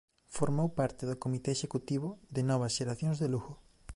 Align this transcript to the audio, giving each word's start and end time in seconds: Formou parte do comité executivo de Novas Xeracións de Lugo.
Formou 0.35 0.67
parte 0.79 1.03
do 1.09 1.19
comité 1.23 1.49
executivo 1.53 2.09
de 2.35 2.41
Novas 2.49 2.75
Xeracións 2.77 3.17
de 3.19 3.27
Lugo. 3.33 3.53